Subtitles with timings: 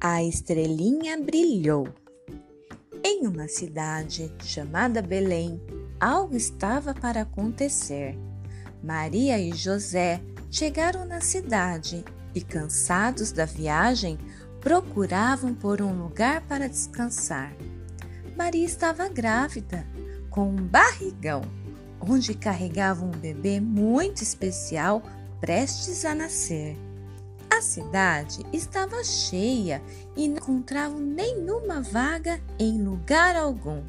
[0.00, 1.88] A estrelinha brilhou.
[3.02, 5.60] Em uma cidade chamada Belém,
[5.98, 8.16] algo estava para acontecer.
[8.80, 10.20] Maria e José
[10.52, 14.16] chegaram na cidade e, cansados da viagem,
[14.60, 17.52] procuravam por um lugar para descansar.
[18.36, 19.84] Maria estava grávida,
[20.30, 21.42] com um barrigão,
[22.00, 25.02] onde carregava um bebê muito especial
[25.40, 26.87] prestes a nascer.
[27.58, 29.82] A cidade estava cheia
[30.16, 33.82] e não encontravam nenhuma vaga em lugar algum.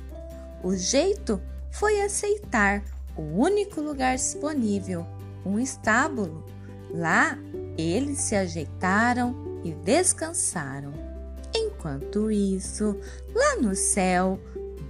[0.63, 2.83] O jeito foi aceitar
[3.15, 5.05] o único lugar disponível,
[5.45, 6.43] um estábulo.
[6.91, 7.37] Lá
[7.77, 10.91] eles se ajeitaram e descansaram.
[11.53, 12.97] Enquanto isso,
[13.35, 14.39] lá no céu,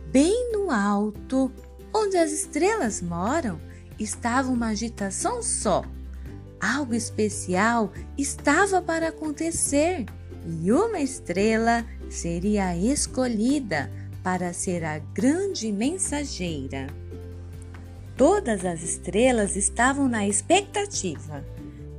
[0.09, 1.51] bem no alto,
[1.93, 3.59] onde as estrelas moram,
[3.99, 5.83] estava uma agitação só
[6.59, 10.05] algo especial estava para acontecer
[10.61, 13.91] e uma estrela seria escolhida
[14.23, 16.87] para ser a grande mensageira.
[18.17, 21.43] Todas as estrelas estavam na expectativa.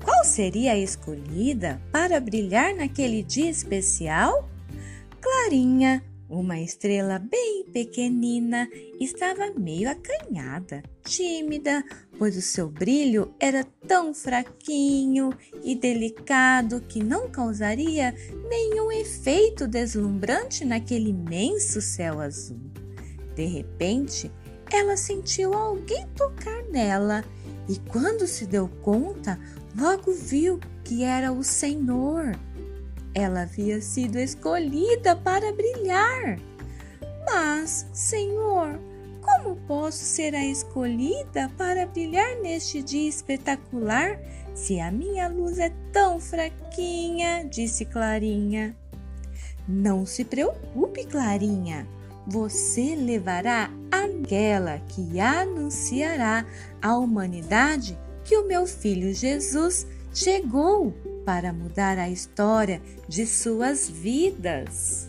[0.04, 4.48] Qual seria a escolhida para brilhar naquele dia especial?
[5.20, 8.68] Clarinha, uma estrela bem pequenina
[9.00, 11.84] estava meio acanhada, tímida,
[12.16, 15.30] pois o seu brilho era tão fraquinho
[15.64, 18.14] e delicado que não causaria
[18.48, 22.60] nenhum efeito deslumbrante naquele imenso céu azul.
[23.34, 24.30] De repente,
[24.72, 27.24] ela sentiu alguém tocar nela
[27.68, 29.38] e, quando se deu conta,
[29.76, 32.38] logo viu que era o Senhor.
[33.14, 36.38] Ela havia sido escolhida para brilhar.
[37.26, 38.78] Mas, Senhor,
[39.20, 44.18] como posso ser a escolhida para brilhar neste dia espetacular
[44.54, 47.44] se a minha luz é tão fraquinha?
[47.44, 48.76] disse Clarinha.
[49.68, 51.86] Não se preocupe, Clarinha.
[52.26, 56.44] Você levará aquela que anunciará
[56.80, 60.92] à humanidade que o meu filho Jesus chegou
[61.24, 65.08] para mudar a história de suas vidas.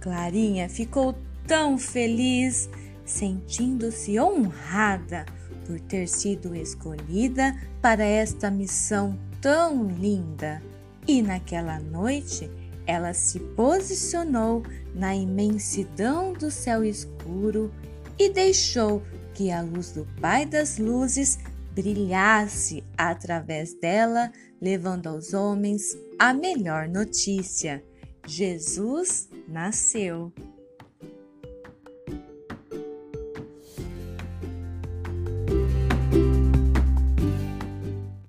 [0.00, 1.14] Clarinha ficou
[1.46, 2.70] tão feliz,
[3.04, 5.26] sentindo-se honrada
[5.66, 10.62] por ter sido escolhida para esta missão tão linda.
[11.06, 12.50] E naquela noite,
[12.86, 14.62] ela se posicionou
[14.94, 17.72] na imensidão do céu escuro
[18.18, 19.02] e deixou
[19.34, 21.38] que a luz do Pai das Luzes
[21.74, 27.82] brilhasse através dela, levando aos homens a melhor notícia:
[28.26, 30.32] Jesus nasceu.